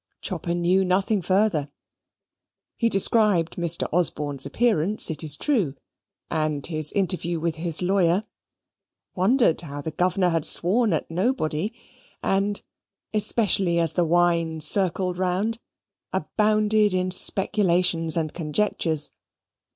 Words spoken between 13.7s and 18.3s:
as the wine circled round abounded in speculations